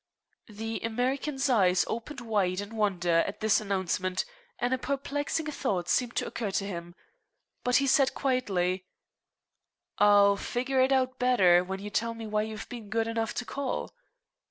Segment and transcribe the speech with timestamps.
[0.49, 4.25] The American's eyes opened wide in wonder at this announcement,
[4.57, 6.95] and a perplexing thought seemed to occur to him.
[7.63, 8.87] But he said quietly:
[9.99, 13.45] "I'll figure it out better when you tell me why you've been good enough to
[13.45, 13.93] call.